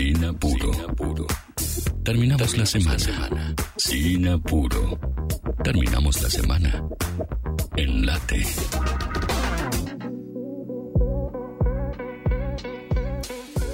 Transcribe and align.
Sin 0.00 0.24
apuro. 0.24 0.70
Terminamos 2.02 2.56
la 2.56 2.64
semana. 2.64 3.54
Sin 3.76 4.28
apuro. 4.28 4.98
Terminamos 5.62 6.22
la 6.22 6.30
semana. 6.30 6.88
En 7.76 8.06
late. 8.06 8.42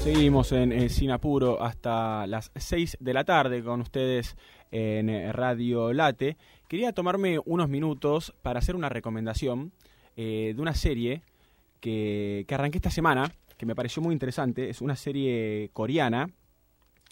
Seguimos 0.03 0.51
en, 0.51 0.73
eh, 0.73 0.89
Sin 0.89 1.13
Apuro 1.13 1.63
hasta 1.63 2.27
las 2.27 2.51
6 2.57 2.97
de 2.99 3.15
la 3.15 3.23
tarde 3.23 3.63
con 3.63 3.81
ustedes 3.83 4.37
en 4.73 5.09
eh, 5.09 5.33
Radio 5.33 5.93
Late. 5.93 6.37
Quería 6.67 6.93
tomarme 6.93 7.39
unos 7.45 7.69
minutos 7.69 8.35
para 8.43 8.59
hacer 8.59 8.75
una 8.75 8.89
recomendación 8.89 9.71
eh, 10.17 10.55
de 10.57 10.61
una 10.61 10.75
serie 10.75 11.23
que, 11.79 12.45
que 12.49 12.55
arranqué 12.57 12.79
esta 12.79 12.91
semana, 12.91 13.31
que 13.57 13.67
me 13.67 13.75
pareció 13.75 14.03
muy 14.03 14.13
interesante. 14.13 14.69
Es 14.69 14.81
una 14.81 14.97
serie 14.97 15.71
coreana. 15.73 16.29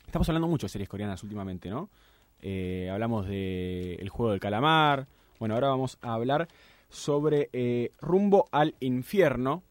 Estamos 0.07 0.29
hablando 0.29 0.49
mucho 0.49 0.67
de 0.67 0.71
series 0.71 0.89
coreanas 0.89 1.23
últimamente, 1.23 1.71
¿no? 1.71 1.91
Eh, 2.41 2.91
hablamos 2.93 3.27
de 3.27 3.95
El 3.95 4.11
Juego 4.11 4.33
del 4.33 4.41
Calamar. 4.41 5.07
Bueno, 5.39 5.55
ahora 5.55 5.69
vamos 5.69 5.99
a 6.03 6.15
hablar 6.15 6.47
sobre 6.91 7.49
eh, 7.53 7.91
Rumbo 8.01 8.47
al 8.53 8.75
Infierno. 8.81 9.63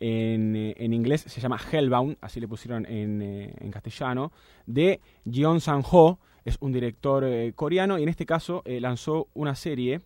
En, 0.00 0.56
eh, 0.56 0.74
en 0.78 0.92
inglés 0.92 1.22
se 1.22 1.40
llama 1.40 1.58
Hellbound, 1.70 2.16
así 2.20 2.40
le 2.40 2.48
pusieron 2.48 2.84
en, 2.86 3.22
en 3.22 3.70
castellano, 3.70 4.32
de 4.66 5.00
Jeon 5.30 5.60
Sang-ho, 5.60 6.18
es 6.44 6.58
un 6.60 6.72
director 6.72 7.24
coreano 7.54 7.98
y 7.98 8.02
en 8.02 8.08
este 8.08 8.26
caso 8.26 8.62
lanzó 8.66 9.28
una 9.32 9.54
serie, 9.54 10.02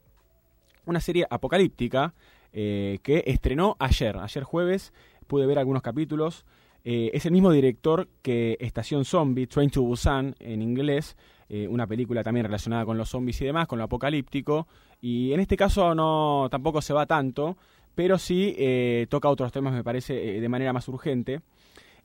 una 0.84 1.00
serie 1.00 1.26
apocalíptica 1.28 2.14
que 2.52 3.24
estrenó 3.26 3.76
ayer, 3.80 4.16
ayer 4.18 4.44
jueves, 4.44 4.92
pude 5.28 5.46
ver 5.46 5.58
algunos 5.58 5.82
capítulos. 5.82 6.44
Eh, 6.84 7.10
es 7.12 7.26
el 7.26 7.32
mismo 7.32 7.52
director 7.52 8.08
que 8.22 8.56
Estación 8.60 9.04
Zombie, 9.04 9.46
Train 9.46 9.70
to 9.70 9.82
Busan 9.82 10.34
en 10.40 10.62
inglés, 10.62 11.16
eh, 11.48 11.68
una 11.68 11.86
película 11.86 12.22
también 12.22 12.46
relacionada 12.46 12.84
con 12.84 12.96
los 12.98 13.10
zombies 13.10 13.40
y 13.42 13.44
demás, 13.44 13.68
con 13.68 13.78
lo 13.78 13.84
apocalíptico. 13.84 14.66
Y 15.00 15.32
en 15.32 15.40
este 15.40 15.56
caso 15.56 15.94
no 15.94 16.48
tampoco 16.50 16.80
se 16.80 16.94
va 16.94 17.06
tanto, 17.06 17.56
pero 17.94 18.18
sí 18.18 18.54
eh, 18.58 19.06
toca 19.08 19.28
otros 19.28 19.52
temas, 19.52 19.74
me 19.74 19.84
parece, 19.84 20.14
de 20.14 20.48
manera 20.48 20.72
más 20.72 20.88
urgente. 20.88 21.42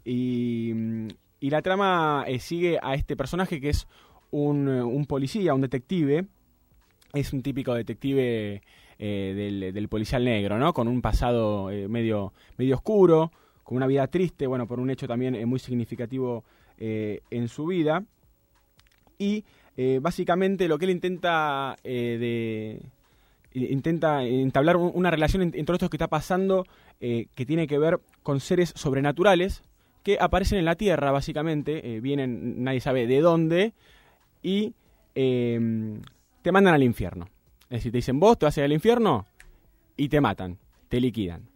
Y, 0.04 0.72
mm, 0.76 1.08
y 1.40 1.50
la 1.50 1.62
trama 1.62 2.26
sigue 2.40 2.78
a 2.82 2.96
este 2.96 3.16
personaje 3.16 3.60
que 3.62 3.70
es 3.70 3.88
un 4.32 5.06
policía, 5.08 5.54
un 5.54 5.62
detective. 5.62 6.26
Es 7.14 7.32
un 7.32 7.44
típico 7.44 7.74
detective 7.74 8.62
eh, 9.00 9.34
del, 9.36 9.74
del 9.74 9.88
policial 9.88 10.24
negro, 10.24 10.58
¿no? 10.58 10.74
Con 10.74 10.88
un 10.88 11.02
pasado 11.02 11.70
eh, 11.72 11.88
medio, 11.88 12.34
medio 12.58 12.76
oscuro, 12.76 13.32
con 13.64 13.78
una 13.78 13.88
vida 13.88 14.08
triste, 14.08 14.48
bueno, 14.48 14.68
por 14.68 14.80
un 14.80 14.90
hecho 14.90 15.08
también 15.08 15.36
eh, 15.36 15.46
muy 15.46 15.60
significativo 15.60 16.44
en 16.78 17.48
su 17.48 17.66
vida. 17.68 18.04
Y 19.18 19.46
básicamente 20.02 20.68
lo 20.68 20.78
que 20.78 20.86
él 20.86 20.92
intenta 20.92 21.78
de 21.84 22.82
intenta 23.54 24.24
entablar 24.24 24.76
un- 24.76 24.92
una 24.94 25.10
relación 25.12 25.44
en- 25.44 25.54
entre 25.56 25.76
esto 25.76 25.90
que 25.90 25.96
está 25.98 26.08
pasando 26.08 26.66
que 27.00 27.46
tiene 27.46 27.68
que 27.68 27.78
ver 27.78 28.00
con 28.24 28.40
seres 28.40 28.74
sobrenaturales 28.76 29.64
que 30.04 30.18
aparecen 30.20 30.58
en 30.60 30.66
la 30.66 30.76
Tierra, 30.76 31.12
básicamente, 31.12 32.02
vienen, 32.02 32.64
nadie 32.64 32.82
sabe 32.82 33.08
de 33.08 33.22
dónde, 33.22 33.74
y 34.42 34.74
eh, 35.16 36.00
te 36.42 36.52
mandan 36.52 36.74
al 36.74 36.84
infierno. 36.84 37.28
Es 37.70 37.80
decir, 37.80 37.92
te 37.92 37.98
dicen, 38.00 38.20
vos 38.20 38.38
te 38.38 38.46
vas 38.46 38.58
a 38.58 38.62
ir 38.62 38.66
al 38.66 38.74
infierno 38.74 39.26
y 39.98 40.10
te 40.10 40.22
matan, 40.22 40.58
te 40.90 41.00
liquidan. 41.00 41.54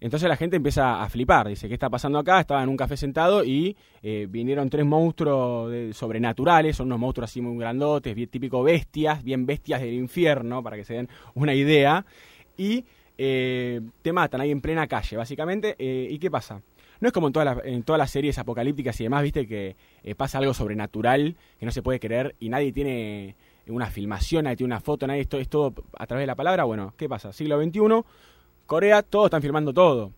Entonces 0.00 0.28
la 0.28 0.36
gente 0.36 0.56
empieza 0.56 1.00
a 1.00 1.08
flipar, 1.08 1.46
dice, 1.46 1.68
¿qué 1.68 1.74
está 1.74 1.88
pasando 1.88 2.18
acá? 2.18 2.40
Estaba 2.40 2.60
en 2.60 2.68
un 2.68 2.76
café 2.76 2.96
sentado 2.96 3.44
y 3.44 3.76
eh, 4.02 4.26
vinieron 4.28 4.68
tres 4.68 4.84
monstruos 4.84 5.94
sobrenaturales, 5.94 6.76
son 6.76 6.86
unos 6.86 6.98
monstruos 6.98 7.30
así 7.30 7.40
muy 7.40 7.56
grandotes, 7.56 8.12
bien 8.12 8.28
típico 8.28 8.64
bestias, 8.64 9.22
bien 9.22 9.46
bestias 9.46 9.80
del 9.80 9.94
infierno, 9.94 10.60
para 10.60 10.76
que 10.76 10.84
se 10.84 10.94
den 10.94 11.08
una 11.34 11.54
idea, 11.54 12.04
y 12.56 12.84
eh, 13.16 13.80
te 14.02 14.12
matan 14.12 14.40
ahí 14.40 14.50
en 14.50 14.60
plena 14.60 14.88
calle, 14.88 15.16
básicamente. 15.16 15.76
eh, 15.78 16.08
¿Y 16.10 16.18
qué 16.18 16.32
pasa? 16.32 16.62
No 16.98 17.06
es 17.06 17.12
como 17.12 17.28
en 17.28 17.32
todas 17.32 17.56
las, 17.56 17.64
en 17.64 17.84
todas 17.84 17.98
las 17.98 18.10
series 18.10 18.38
apocalípticas 18.38 19.00
y 19.00 19.04
demás, 19.04 19.22
viste, 19.22 19.46
que 19.46 19.76
pasa 20.16 20.38
algo 20.38 20.52
sobrenatural 20.52 21.36
que 21.60 21.64
no 21.64 21.70
se 21.70 21.80
puede 21.80 22.00
creer 22.00 22.34
y 22.40 22.48
nadie 22.48 22.72
tiene 22.72 23.36
una 23.68 23.86
filmación, 23.86 24.44
nadie 24.44 24.56
tiene 24.56 24.74
una 24.74 24.80
foto, 24.80 25.06
nadie, 25.06 25.22
esto 25.22 25.38
es 25.38 25.48
todo 25.48 25.72
a 25.96 26.06
través 26.06 26.22
de 26.22 26.26
la 26.26 26.34
palabra. 26.34 26.64
Bueno, 26.64 26.94
¿qué 26.96 27.08
pasa? 27.08 27.32
Siglo 27.32 27.62
XXI, 27.62 27.80
Corea, 28.66 29.02
todos 29.02 29.26
están 29.26 29.42
filmando 29.42 29.72
todo. 29.72 30.12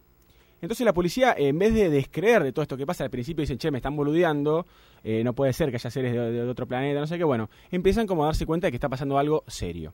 Entonces 0.60 0.84
la 0.84 0.94
policía, 0.94 1.34
eh, 1.36 1.48
en 1.48 1.58
vez 1.58 1.74
de 1.74 1.90
descreer 1.90 2.42
de 2.42 2.52
todo 2.52 2.62
esto 2.62 2.76
que 2.76 2.86
pasa, 2.86 3.04
al 3.04 3.10
principio 3.10 3.42
dicen, 3.42 3.58
che, 3.58 3.70
me 3.70 3.78
están 3.78 3.94
boludeando, 3.96 4.64
eh, 5.02 5.22
no 5.22 5.34
puede 5.34 5.52
ser 5.52 5.70
que 5.70 5.76
haya 5.76 5.90
seres 5.90 6.12
de, 6.12 6.32
de 6.32 6.48
otro 6.48 6.66
planeta, 6.66 7.00
no 7.00 7.06
sé 7.06 7.18
qué, 7.18 7.24
bueno, 7.24 7.50
empiezan 7.70 8.06
como 8.06 8.22
a 8.22 8.26
darse 8.26 8.46
cuenta 8.46 8.66
de 8.66 8.70
que 8.70 8.76
está 8.76 8.88
pasando 8.88 9.18
algo 9.18 9.44
serio. 9.46 9.92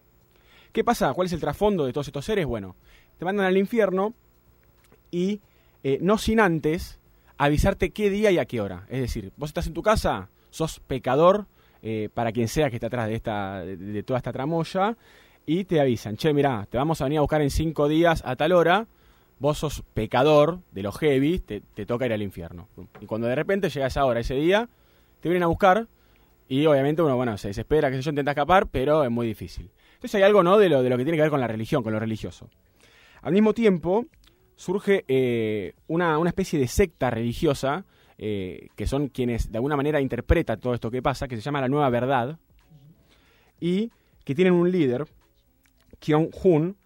¿Qué 0.72 0.84
pasa? 0.84 1.12
¿Cuál 1.14 1.26
es 1.26 1.32
el 1.32 1.40
trasfondo 1.40 1.84
de 1.84 1.92
todos 1.92 2.06
estos 2.06 2.24
seres? 2.24 2.46
Bueno, 2.46 2.76
te 3.18 3.24
mandan 3.24 3.46
al 3.46 3.56
infierno 3.56 4.14
y 5.10 5.40
eh, 5.82 5.98
no 6.00 6.18
sin 6.18 6.38
antes 6.38 7.00
avisarte 7.36 7.90
qué 7.90 8.10
día 8.10 8.30
y 8.30 8.38
a 8.38 8.44
qué 8.44 8.60
hora. 8.60 8.86
Es 8.88 9.00
decir, 9.00 9.32
vos 9.36 9.50
estás 9.50 9.66
en 9.66 9.74
tu 9.74 9.82
casa, 9.82 10.28
sos 10.50 10.78
pecador, 10.80 11.46
eh, 11.82 12.08
para 12.12 12.32
quien 12.32 12.48
sea 12.48 12.70
que 12.70 12.76
esté 12.76 12.86
atrás 12.86 13.08
de, 13.08 13.14
esta, 13.14 13.64
de, 13.64 14.02
toda 14.02 14.18
esta 14.18 14.32
tramoya, 14.32 14.96
y 15.46 15.64
te 15.64 15.80
avisan, 15.80 16.16
che, 16.16 16.32
mirá, 16.32 16.66
te 16.70 16.78
vamos 16.78 17.00
a 17.00 17.04
venir 17.04 17.18
a 17.18 17.22
buscar 17.22 17.42
en 17.42 17.50
cinco 17.50 17.88
días 17.88 18.22
a 18.24 18.36
tal 18.36 18.52
hora, 18.52 18.86
vos 19.38 19.58
sos 19.58 19.82
pecador 19.94 20.60
de 20.70 20.82
los 20.82 20.98
heavy, 20.98 21.38
te, 21.38 21.62
te 21.74 21.86
toca 21.86 22.06
ir 22.06 22.12
al 22.12 22.22
infierno. 22.22 22.68
Y 23.00 23.06
cuando 23.06 23.26
de 23.26 23.34
repente 23.34 23.70
llega 23.70 23.86
esa 23.86 24.04
hora, 24.04 24.20
ese 24.20 24.34
día, 24.34 24.68
te 25.20 25.28
vienen 25.28 25.44
a 25.44 25.46
buscar 25.46 25.88
y 26.50 26.66
obviamente 26.66 27.00
uno, 27.00 27.16
bueno, 27.16 27.38
se 27.38 27.48
desespera, 27.48 27.90
que 27.90 27.96
sé 27.96 28.02
yo, 28.02 28.10
intenta 28.10 28.32
escapar, 28.32 28.66
pero 28.66 29.04
es 29.04 29.10
muy 29.10 29.26
difícil. 29.26 29.70
Entonces 29.94 30.16
hay 30.16 30.22
algo, 30.22 30.42
¿no?, 30.42 30.58
de 30.58 30.68
lo, 30.68 30.82
de 30.82 30.90
lo 30.90 30.96
que 30.96 31.04
tiene 31.04 31.16
que 31.16 31.22
ver 31.22 31.30
con 31.30 31.40
la 31.40 31.46
religión, 31.46 31.84
con 31.84 31.92
lo 31.92 32.00
religioso. 32.00 32.50
Al 33.22 33.32
mismo 33.32 33.54
tiempo, 33.54 34.06
surge 34.56 35.04
eh, 35.06 35.74
una, 35.86 36.18
una 36.18 36.30
especie 36.30 36.58
de 36.58 36.66
secta 36.66 37.08
religiosa, 37.08 37.84
eh, 38.22 38.68
que 38.76 38.86
son 38.86 39.08
quienes 39.08 39.50
de 39.50 39.56
alguna 39.56 39.76
manera 39.76 39.98
interpretan 39.98 40.60
todo 40.60 40.74
esto 40.74 40.90
que 40.90 41.00
pasa, 41.00 41.26
que 41.26 41.36
se 41.36 41.40
llama 41.40 41.62
la 41.62 41.68
Nueva 41.68 41.88
Verdad, 41.88 42.38
y 43.58 43.90
que 44.24 44.34
tienen 44.34 44.52
un 44.52 44.70
líder, 44.70 45.06
Kyung-hun, 46.00 46.76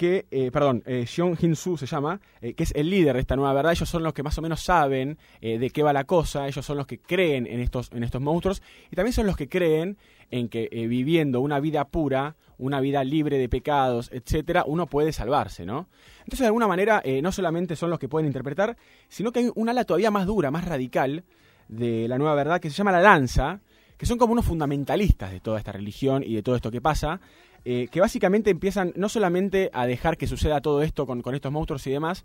que, 0.00 0.24
eh, 0.30 0.50
perdón, 0.50 0.82
eh, 0.86 1.04
Jeon 1.04 1.36
Hin-soo 1.38 1.76
se 1.76 1.84
llama, 1.84 2.22
eh, 2.40 2.54
que 2.54 2.62
es 2.62 2.72
el 2.74 2.88
líder 2.88 3.16
de 3.16 3.20
esta 3.20 3.36
nueva 3.36 3.52
verdad. 3.52 3.72
Ellos 3.72 3.86
son 3.86 4.02
los 4.02 4.14
que 4.14 4.22
más 4.22 4.38
o 4.38 4.40
menos 4.40 4.62
saben 4.62 5.18
eh, 5.42 5.58
de 5.58 5.68
qué 5.68 5.82
va 5.82 5.92
la 5.92 6.04
cosa, 6.04 6.48
ellos 6.48 6.64
son 6.64 6.78
los 6.78 6.86
que 6.86 7.00
creen 7.00 7.46
en 7.46 7.60
estos, 7.60 7.90
en 7.92 8.02
estos 8.02 8.22
monstruos 8.22 8.62
y 8.90 8.96
también 8.96 9.12
son 9.12 9.26
los 9.26 9.36
que 9.36 9.50
creen 9.50 9.98
en 10.30 10.48
que 10.48 10.70
viviendo 10.88 11.42
una 11.42 11.60
vida 11.60 11.86
pura, 11.86 12.36
una 12.56 12.80
vida 12.80 13.04
libre 13.04 13.36
de 13.36 13.50
pecados, 13.50 14.08
etcétera, 14.10 14.64
uno 14.66 14.86
puede 14.86 15.12
salvarse, 15.12 15.66
¿no? 15.66 15.88
Entonces, 16.20 16.40
de 16.40 16.46
alguna 16.46 16.66
manera, 16.66 17.02
no 17.20 17.30
solamente 17.30 17.76
son 17.76 17.90
los 17.90 17.98
que 17.98 18.08
pueden 18.08 18.26
interpretar, 18.26 18.78
sino 19.08 19.32
que 19.32 19.40
hay 19.40 19.50
un 19.54 19.68
ala 19.68 19.84
todavía 19.84 20.10
más 20.10 20.24
dura, 20.26 20.50
más 20.50 20.64
radical 20.64 21.24
de 21.68 22.08
la 22.08 22.16
nueva 22.16 22.34
verdad 22.36 22.60
que 22.60 22.70
se 22.70 22.76
llama 22.76 22.92
la 22.92 23.02
danza, 23.02 23.60
que 24.00 24.06
son 24.06 24.16
como 24.16 24.32
unos 24.32 24.46
fundamentalistas 24.46 25.30
de 25.30 25.40
toda 25.40 25.58
esta 25.58 25.72
religión 25.72 26.22
y 26.24 26.34
de 26.34 26.42
todo 26.42 26.56
esto 26.56 26.70
que 26.70 26.80
pasa, 26.80 27.20
eh, 27.66 27.86
que 27.92 28.00
básicamente 28.00 28.48
empiezan 28.48 28.94
no 28.96 29.10
solamente 29.10 29.68
a 29.74 29.84
dejar 29.84 30.16
que 30.16 30.26
suceda 30.26 30.62
todo 30.62 30.80
esto 30.80 31.04
con, 31.06 31.22
estos 31.34 31.52
monstruos 31.52 31.86
y 31.86 31.90
demás, 31.90 32.24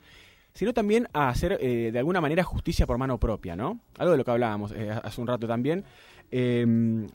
sino 0.53 0.73
también 0.73 1.09
a 1.11 1.27
hacer 1.27 1.57
eh, 1.59 1.89
de 1.91 1.99
alguna 1.99 2.21
manera 2.21 2.43
justicia 2.43 2.87
por 2.87 2.97
mano 2.97 3.17
propia, 3.17 3.57
¿no? 3.57 3.81
Algo 3.97 4.13
de 4.13 4.17
lo 4.17 4.23
que 4.23 4.31
hablábamos 4.31 4.71
eh, 4.71 4.89
hace 4.89 5.19
un 5.19 5.27
rato 5.27 5.49
también. 5.49 5.83
Eh, 6.31 6.65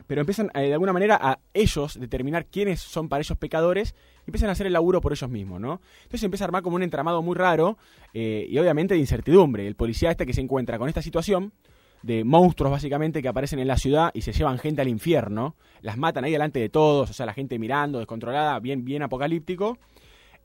pero 0.07 0.21
empiezan 0.21 0.51
de 0.55 0.75
alguna 0.75 0.93
manera 0.93 1.19
a 1.21 1.39
ellos 1.55 1.99
determinar 1.99 2.45
quiénes 2.45 2.81
son 2.81 3.09
para 3.09 3.23
ellos 3.23 3.39
pecadores 3.39 3.95
y 4.27 4.29
empiezan 4.31 4.51
a 4.51 4.53
hacer 4.53 4.67
el 4.67 4.75
laburo 4.75 5.01
por 5.01 5.13
ellos 5.13 5.31
mismos, 5.31 5.59
¿no? 5.59 5.81
Entonces 6.03 6.25
empieza 6.25 6.45
a 6.45 6.49
armar 6.49 6.63
como 6.63 6.77
un 6.77 6.83
entramado 6.83 7.23
muy 7.23 7.35
raro 7.35 7.79
y 8.13 8.59
obviamente 8.59 8.93
de 8.93 9.01
incertidumbre. 9.01 9.67
El 9.67 9.75
policía 9.75 10.11
este 10.11 10.27
que 10.27 10.35
se 10.35 10.43
encuentra 10.43 10.79
con 10.79 10.89
esta 10.89 11.01
situación 11.01 11.55
de 12.03 12.25
monstruos 12.25 12.71
básicamente 12.71 13.23
que 13.23 13.29
aparecen 13.29 13.59
en 13.59 13.69
la 13.69 13.77
ciudad 13.77 14.11
y 14.15 14.23
se 14.23 14.33
llevan 14.33 14.59
gente 14.59 14.83
al 14.83 14.89
infierno, 14.89 15.57
las 15.83 15.99
matan 15.99 16.25
ahí 16.25 16.33
delante 16.33 16.59
de 16.59 16.69
todos, 16.69 17.11
o 17.11 17.13
sea, 17.13 17.27
la 17.27 17.35
gente 17.35 17.59
mirando, 17.59 17.99
descontrolada, 17.99 18.59
bien, 18.61 18.85
bien 18.85 19.03
apocalíptico. 19.03 19.79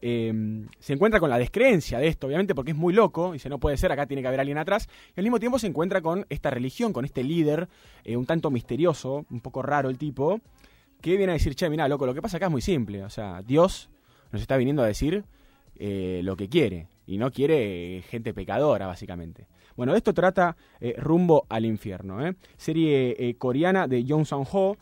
Eh, 0.01 0.67
se 0.79 0.93
encuentra 0.93 1.19
con 1.19 1.29
la 1.29 1.37
descreencia 1.37 1.97
de 1.99 2.07
esto, 2.07 2.27
obviamente, 2.27 2.53
porque 2.53 2.71
es 2.71 2.77
muy 2.77 2.93
loco, 2.93 3.31
dice, 3.31 3.49
no 3.49 3.59
puede 3.59 3.77
ser, 3.77 3.91
acá 3.91 4.05
tiene 4.05 4.21
que 4.21 4.27
haber 4.27 4.39
alguien 4.39 4.57
atrás, 4.57 4.87
y 5.15 5.19
al 5.19 5.23
mismo 5.23 5.39
tiempo 5.39 5.57
se 5.57 5.67
encuentra 5.67 6.01
con 6.01 6.25
esta 6.29 6.49
religión, 6.49 6.93
con 6.93 7.05
este 7.05 7.23
líder, 7.23 7.69
eh, 8.03 8.17
un 8.17 8.25
tanto 8.25 8.51
misterioso, 8.51 9.25
un 9.29 9.39
poco 9.39 9.61
raro 9.61 9.89
el 9.89 9.97
tipo, 9.97 10.41
que 11.01 11.17
viene 11.17 11.31
a 11.31 11.33
decir, 11.33 11.55
che, 11.55 11.69
mira, 11.69 11.87
loco, 11.87 12.05
lo 12.05 12.13
que 12.13 12.21
pasa 12.21 12.37
acá 12.37 12.47
es 12.47 12.51
muy 12.51 12.61
simple, 12.61 13.03
o 13.03 13.09
sea, 13.09 13.41
Dios 13.41 13.89
nos 14.31 14.41
está 14.41 14.57
viniendo 14.57 14.83
a 14.83 14.85
decir 14.85 15.23
eh, 15.77 16.21
lo 16.23 16.35
que 16.35 16.49
quiere, 16.49 16.87
y 17.05 17.17
no 17.17 17.31
quiere 17.31 17.97
eh, 17.97 18.01
gente 18.03 18.33
pecadora, 18.33 18.87
básicamente. 18.87 19.47
Bueno, 19.75 19.91
de 19.91 19.97
esto 19.97 20.13
trata 20.13 20.55
eh, 20.79 20.95
Rumbo 20.97 21.45
al 21.49 21.65
Infierno, 21.65 22.25
¿eh? 22.25 22.35
serie 22.55 23.15
eh, 23.19 23.35
coreana 23.35 23.87
de 23.87 24.05
Jong 24.07 24.25
Sang-ho, 24.25 24.77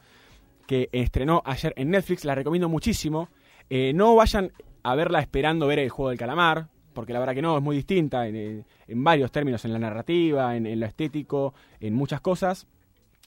que 0.68 0.90
estrenó 0.92 1.42
ayer 1.46 1.74
en 1.76 1.90
Netflix, 1.90 2.26
la 2.26 2.36
recomiendo 2.36 2.70
muchísimo. 2.70 3.30
No 3.70 4.16
vayan 4.16 4.52
a 4.84 4.94
verla 4.94 5.20
esperando 5.20 5.66
ver 5.66 5.80
el 5.80 5.90
juego 5.90 6.10
del 6.10 6.20
calamar, 6.20 6.68
porque 6.94 7.12
la 7.12 7.20
verdad 7.20 7.34
que 7.34 7.42
no, 7.42 7.58
es 7.58 7.64
muy 7.64 7.76
distinta 7.76 8.28
en, 8.28 8.64
varios 8.88 9.32
términos, 9.32 9.66
en 9.66 9.74
la 9.74 9.80
narrativa, 9.80 10.56
en, 10.56 10.80
lo 10.80 10.86
estético, 10.86 11.56
en 11.80 11.96
muchas 11.96 12.22
cosas. 12.22 12.68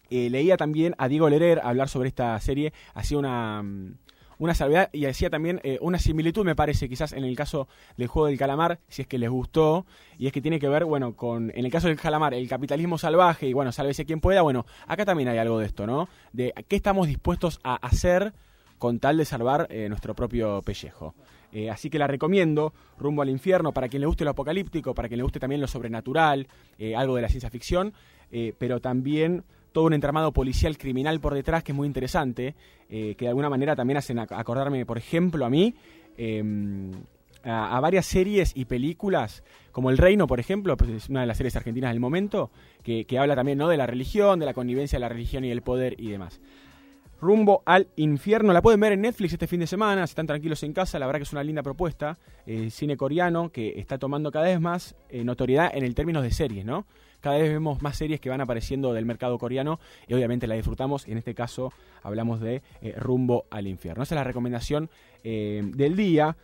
Leía 0.08 0.56
también 0.56 0.94
a 0.98 1.08
Diego 1.08 1.28
Lerer 1.28 1.60
hablar 1.64 1.88
sobre 1.88 2.08
esta 2.08 2.38
serie, 2.38 2.72
hacía 2.94 3.18
una, 3.18 3.62
mm, 3.62 3.96
una 4.38 4.54
salvedad 4.54 4.90
y 4.92 5.06
hacía 5.06 5.30
también 5.30 5.60
eh, 5.62 5.78
una 5.80 5.98
similitud, 5.98 6.44
me 6.44 6.54
parece, 6.54 6.88
quizás 6.88 7.12
en 7.12 7.24
el 7.24 7.36
caso 7.36 7.68
del 7.96 8.08
juego 8.08 8.26
del 8.26 8.38
calamar, 8.38 8.80
si 8.88 9.02
es 9.02 9.08
que 9.08 9.18
les 9.18 9.30
gustó, 9.30 9.86
y 10.18 10.26
es 10.26 10.32
que 10.32 10.40
tiene 10.40 10.58
que 10.58 10.68
ver, 10.68 10.84
bueno, 10.84 11.14
con, 11.14 11.50
en 11.54 11.64
el 11.64 11.70
caso 11.70 11.88
del 11.88 11.98
calamar, 11.98 12.34
el 12.34 12.48
capitalismo 12.48 12.98
salvaje 12.98 13.46
y, 13.46 13.52
bueno, 13.52 13.72
sálvese 13.72 14.04
quien 14.04 14.20
pueda, 14.20 14.42
bueno, 14.42 14.66
acá 14.86 15.04
también 15.04 15.28
hay 15.28 15.38
algo 15.38 15.58
de 15.58 15.66
esto, 15.66 15.86
¿no? 15.86 16.08
De 16.32 16.52
qué 16.68 16.76
estamos 16.76 17.06
dispuestos 17.06 17.60
a 17.62 17.76
hacer 17.76 18.34
con 18.78 18.98
tal 18.98 19.16
de 19.16 19.24
salvar 19.24 19.66
eh, 19.70 19.88
nuestro 19.88 20.14
propio 20.14 20.60
pellejo. 20.62 21.14
Eh, 21.52 21.70
así 21.70 21.88
que 21.88 21.98
la 21.98 22.06
recomiendo, 22.06 22.74
Rumbo 22.98 23.22
al 23.22 23.30
Infierno, 23.30 23.72
para 23.72 23.88
quien 23.88 24.00
le 24.00 24.06
guste 24.06 24.24
lo 24.24 24.30
apocalíptico, 24.30 24.94
para 24.94 25.08
quien 25.08 25.18
le 25.18 25.22
guste 25.22 25.40
también 25.40 25.60
lo 25.60 25.66
sobrenatural, 25.66 26.48
algo 26.94 27.16
de 27.16 27.22
la 27.22 27.28
ciencia 27.28 27.48
ficción, 27.48 27.94
pero 28.58 28.80
también 28.80 29.44
todo 29.76 29.84
un 29.84 29.92
entramado 29.92 30.32
policial 30.32 30.78
criminal 30.78 31.20
por 31.20 31.34
detrás 31.34 31.62
que 31.62 31.72
es 31.72 31.76
muy 31.76 31.86
interesante, 31.86 32.54
eh, 32.88 33.14
que 33.14 33.26
de 33.26 33.28
alguna 33.28 33.50
manera 33.50 33.76
también 33.76 33.98
hacen 33.98 34.18
acordarme, 34.18 34.86
por 34.86 34.96
ejemplo, 34.96 35.44
a 35.44 35.50
mí, 35.50 35.74
em, 36.16 36.92
a, 37.44 37.78
varias 37.80 38.06
series 38.06 38.52
y 38.56 38.64
películas, 38.64 39.44
como 39.72 39.90
El 39.90 39.98
Reino, 39.98 40.26
por 40.26 40.40
ejemplo, 40.40 40.78
pues 40.78 40.88
es 40.88 41.08
una 41.10 41.20
de 41.20 41.26
las 41.26 41.36
series 41.36 41.56
argentinas 41.56 41.90
del 41.90 42.00
momento, 42.00 42.50
que, 42.82 43.04
habla 43.18 43.36
también 43.36 43.58
¿no? 43.58 43.68
de 43.68 43.76
la 43.76 43.86
religión, 43.86 44.38
de 44.38 44.46
la 44.46 44.54
connivencia 44.54 44.96
de 44.96 45.00
la 45.00 45.10
religión 45.10 45.44
y 45.44 45.50
el 45.50 45.60
poder 45.60 45.94
y 46.00 46.08
demás. 46.08 46.40
Rumbo 47.20 47.62
al 47.64 47.88
infierno. 47.96 48.52
La 48.52 48.62
pueden 48.62 48.80
ver 48.80 48.92
en 48.92 49.00
Netflix 49.02 49.32
este 49.32 49.46
fin 49.46 49.60
de 49.60 49.66
semana, 49.66 50.06
si 50.06 50.12
están 50.12 50.26
tranquilos 50.26 50.62
en 50.62 50.72
casa. 50.72 50.98
La 50.98 51.06
verdad 51.06 51.20
que 51.20 51.24
es 51.24 51.32
una 51.32 51.42
linda 51.42 51.62
propuesta. 51.62 52.18
Eh, 52.46 52.70
cine 52.70 52.96
coreano 52.96 53.50
que 53.50 53.78
está 53.78 53.98
tomando 53.98 54.30
cada 54.30 54.46
vez 54.46 54.60
más 54.60 54.96
eh, 55.08 55.24
notoriedad 55.24 55.70
en 55.74 55.84
el 55.84 55.94
términos 55.94 56.22
de 56.22 56.30
series, 56.30 56.64
¿no? 56.64 56.86
Cada 57.20 57.38
vez 57.38 57.50
vemos 57.50 57.82
más 57.82 57.96
series 57.96 58.20
que 58.20 58.28
van 58.28 58.40
apareciendo 58.40 58.92
del 58.92 59.04
mercado 59.04 59.38
coreano 59.38 59.80
y 60.06 60.14
obviamente 60.14 60.46
la 60.46 60.54
disfrutamos. 60.54 61.08
En 61.08 61.18
este 61.18 61.34
caso 61.34 61.72
hablamos 62.02 62.40
de 62.40 62.62
eh, 62.82 62.94
Rumbo 62.96 63.46
al 63.50 63.66
infierno. 63.66 64.02
Esa 64.02 64.14
es 64.14 64.16
la 64.16 64.24
recomendación 64.24 64.90
del 65.24 65.96
día. 65.96 66.36